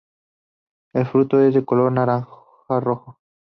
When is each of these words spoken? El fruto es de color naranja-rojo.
El 0.93 1.05
fruto 1.05 1.39
es 1.41 1.53
de 1.53 1.63
color 1.63 1.91
naranja-rojo. 1.91 3.19